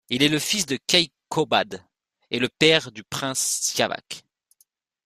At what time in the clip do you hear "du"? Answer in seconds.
2.91-3.03